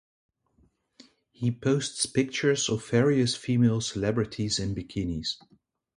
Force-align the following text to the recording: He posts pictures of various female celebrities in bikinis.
He 1.31 1.51
posts 1.51 2.07
pictures 2.07 2.69
of 2.69 2.89
various 2.89 3.35
female 3.35 3.81
celebrities 3.81 4.57
in 4.57 4.73
bikinis. 4.73 5.35